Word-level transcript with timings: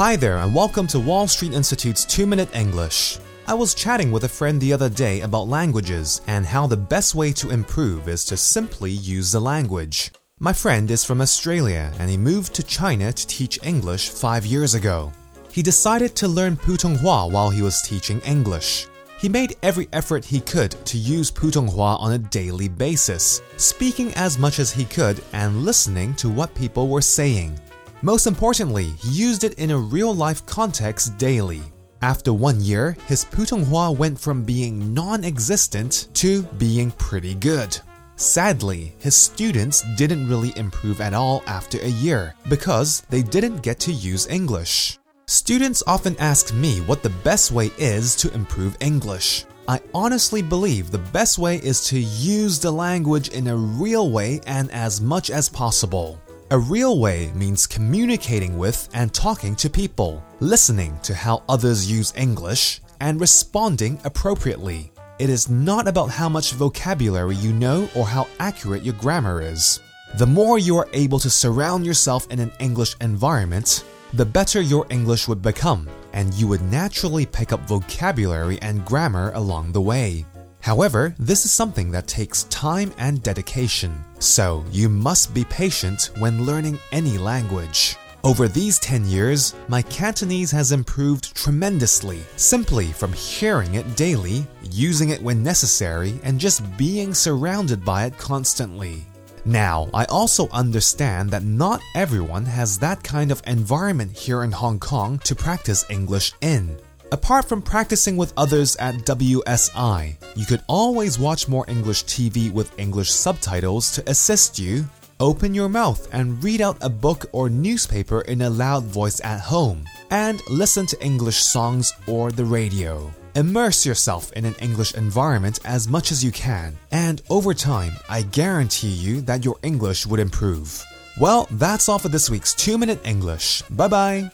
Hi 0.00 0.16
there, 0.16 0.38
and 0.38 0.54
welcome 0.54 0.86
to 0.86 0.98
Wall 0.98 1.28
Street 1.28 1.52
Institute's 1.52 2.06
2 2.06 2.24
Minute 2.24 2.48
English. 2.56 3.18
I 3.46 3.52
was 3.52 3.74
chatting 3.74 4.10
with 4.10 4.24
a 4.24 4.30
friend 4.30 4.58
the 4.58 4.72
other 4.72 4.88
day 4.88 5.20
about 5.20 5.46
languages 5.46 6.22
and 6.26 6.46
how 6.46 6.66
the 6.66 6.74
best 6.74 7.14
way 7.14 7.32
to 7.34 7.50
improve 7.50 8.08
is 8.08 8.24
to 8.24 8.38
simply 8.38 8.92
use 8.92 9.30
the 9.30 9.40
language. 9.40 10.10
My 10.38 10.54
friend 10.54 10.90
is 10.90 11.04
from 11.04 11.20
Australia 11.20 11.92
and 11.98 12.08
he 12.08 12.16
moved 12.16 12.54
to 12.54 12.62
China 12.62 13.12
to 13.12 13.26
teach 13.26 13.62
English 13.62 14.08
five 14.08 14.46
years 14.46 14.72
ago. 14.72 15.12
He 15.52 15.60
decided 15.62 16.16
to 16.16 16.28
learn 16.28 16.56
Putonghua 16.56 17.30
while 17.30 17.50
he 17.50 17.60
was 17.60 17.82
teaching 17.82 18.22
English. 18.22 18.86
He 19.18 19.28
made 19.28 19.58
every 19.62 19.86
effort 19.92 20.24
he 20.24 20.40
could 20.40 20.70
to 20.86 20.96
use 20.96 21.30
Putonghua 21.30 22.00
on 22.00 22.12
a 22.12 22.18
daily 22.30 22.68
basis, 22.68 23.42
speaking 23.58 24.14
as 24.14 24.38
much 24.38 24.60
as 24.60 24.72
he 24.72 24.86
could 24.86 25.22
and 25.34 25.62
listening 25.66 26.14
to 26.14 26.30
what 26.30 26.54
people 26.54 26.88
were 26.88 27.02
saying. 27.02 27.60
Most 28.02 28.26
importantly, 28.26 28.94
he 28.98 29.10
used 29.10 29.44
it 29.44 29.54
in 29.58 29.70
a 29.70 29.78
real 29.78 30.14
life 30.14 30.46
context 30.46 31.18
daily. 31.18 31.60
After 32.00 32.32
one 32.32 32.58
year, 32.62 32.96
his 33.06 33.26
Putonghua 33.26 33.94
went 33.94 34.18
from 34.18 34.42
being 34.42 34.94
non 34.94 35.22
existent 35.22 36.08
to 36.14 36.42
being 36.56 36.92
pretty 36.92 37.34
good. 37.34 37.78
Sadly, 38.16 38.94
his 38.98 39.14
students 39.14 39.84
didn't 39.98 40.28
really 40.28 40.56
improve 40.56 41.02
at 41.02 41.12
all 41.12 41.42
after 41.46 41.78
a 41.80 41.88
year 41.88 42.34
because 42.48 43.02
they 43.10 43.22
didn't 43.22 43.62
get 43.62 43.78
to 43.80 43.92
use 43.92 44.26
English. 44.28 44.98
Students 45.26 45.82
often 45.86 46.16
ask 46.18 46.54
me 46.54 46.80
what 46.80 47.02
the 47.02 47.16
best 47.22 47.52
way 47.52 47.70
is 47.76 48.16
to 48.16 48.32
improve 48.32 48.78
English. 48.80 49.44
I 49.68 49.78
honestly 49.92 50.40
believe 50.40 50.90
the 50.90 51.06
best 51.12 51.38
way 51.38 51.56
is 51.56 51.84
to 51.88 51.98
use 52.00 52.58
the 52.58 52.72
language 52.72 53.28
in 53.28 53.46
a 53.46 53.56
real 53.56 54.10
way 54.10 54.40
and 54.46 54.70
as 54.70 55.02
much 55.02 55.28
as 55.30 55.50
possible. 55.50 56.18
A 56.52 56.58
real 56.58 56.98
way 56.98 57.30
means 57.32 57.64
communicating 57.64 58.58
with 58.58 58.88
and 58.92 59.14
talking 59.14 59.54
to 59.54 59.70
people, 59.70 60.20
listening 60.40 60.98
to 61.04 61.14
how 61.14 61.44
others 61.48 61.88
use 61.88 62.12
English, 62.16 62.80
and 63.00 63.20
responding 63.20 64.00
appropriately. 64.02 64.90
It 65.20 65.30
is 65.30 65.48
not 65.48 65.86
about 65.86 66.10
how 66.10 66.28
much 66.28 66.54
vocabulary 66.54 67.36
you 67.36 67.52
know 67.52 67.88
or 67.94 68.04
how 68.04 68.26
accurate 68.40 68.82
your 68.82 68.94
grammar 68.94 69.40
is. 69.40 69.78
The 70.16 70.26
more 70.26 70.58
you 70.58 70.76
are 70.76 70.88
able 70.92 71.20
to 71.20 71.30
surround 71.30 71.86
yourself 71.86 72.26
in 72.32 72.40
an 72.40 72.50
English 72.58 72.96
environment, 73.00 73.84
the 74.14 74.26
better 74.26 74.60
your 74.60 74.88
English 74.90 75.28
would 75.28 75.42
become, 75.42 75.88
and 76.14 76.34
you 76.34 76.48
would 76.48 76.62
naturally 76.62 77.26
pick 77.26 77.52
up 77.52 77.60
vocabulary 77.68 78.60
and 78.60 78.84
grammar 78.84 79.30
along 79.36 79.70
the 79.70 79.80
way. 79.80 80.26
However, 80.60 81.14
this 81.18 81.44
is 81.44 81.50
something 81.50 81.90
that 81.90 82.06
takes 82.06 82.44
time 82.44 82.92
and 82.98 83.22
dedication, 83.22 84.04
so 84.18 84.64
you 84.70 84.88
must 84.88 85.32
be 85.32 85.44
patient 85.44 86.10
when 86.18 86.44
learning 86.44 86.78
any 86.92 87.16
language. 87.16 87.96
Over 88.22 88.48
these 88.48 88.78
10 88.80 89.06
years, 89.06 89.54
my 89.68 89.80
Cantonese 89.80 90.50
has 90.50 90.72
improved 90.72 91.34
tremendously 91.34 92.20
simply 92.36 92.92
from 92.92 93.14
hearing 93.14 93.76
it 93.76 93.96
daily, 93.96 94.46
using 94.70 95.08
it 95.08 95.22
when 95.22 95.42
necessary, 95.42 96.20
and 96.22 96.38
just 96.38 96.60
being 96.76 97.14
surrounded 97.14 97.82
by 97.82 98.04
it 98.04 98.18
constantly. 98.18 99.06
Now, 99.46 99.88
I 99.94 100.04
also 100.04 100.48
understand 100.50 101.30
that 101.30 101.44
not 101.44 101.80
everyone 101.94 102.44
has 102.44 102.78
that 102.80 103.02
kind 103.02 103.32
of 103.32 103.42
environment 103.46 104.12
here 104.12 104.44
in 104.44 104.52
Hong 104.52 104.78
Kong 104.78 105.18
to 105.20 105.34
practice 105.34 105.86
English 105.88 106.34
in. 106.42 106.78
Apart 107.12 107.48
from 107.48 107.60
practicing 107.60 108.16
with 108.16 108.32
others 108.36 108.76
at 108.76 108.94
WSI, 108.94 110.14
you 110.36 110.46
could 110.46 110.62
always 110.68 111.18
watch 111.18 111.48
more 111.48 111.64
English 111.66 112.04
TV 112.04 112.52
with 112.52 112.78
English 112.78 113.10
subtitles 113.10 113.90
to 113.92 114.08
assist 114.08 114.60
you. 114.60 114.84
Open 115.18 115.52
your 115.52 115.68
mouth 115.68 116.06
and 116.12 116.42
read 116.42 116.60
out 116.60 116.78
a 116.80 116.88
book 116.88 117.26
or 117.32 117.50
newspaper 117.50 118.20
in 118.22 118.42
a 118.42 118.50
loud 118.50 118.84
voice 118.84 119.20
at 119.24 119.40
home, 119.40 119.84
and 120.10 120.40
listen 120.48 120.86
to 120.86 121.04
English 121.04 121.42
songs 121.42 121.92
or 122.06 122.30
the 122.30 122.44
radio. 122.44 123.12
Immerse 123.34 123.84
yourself 123.84 124.32
in 124.32 124.44
an 124.44 124.54
English 124.60 124.94
environment 124.94 125.58
as 125.64 125.88
much 125.88 126.12
as 126.12 126.22
you 126.22 126.30
can, 126.30 126.76
and 126.92 127.22
over 127.28 127.54
time, 127.54 127.92
I 128.08 128.22
guarantee 128.22 128.88
you 128.88 129.20
that 129.22 129.44
your 129.44 129.58
English 129.62 130.06
would 130.06 130.20
improve. 130.20 130.84
Well, 131.20 131.48
that's 131.50 131.88
all 131.88 131.98
for 131.98 132.08
this 132.08 132.30
week's 132.30 132.54
2 132.54 132.78
Minute 132.78 133.00
English. 133.04 133.62
Bye 133.68 133.88
bye. 133.88 134.30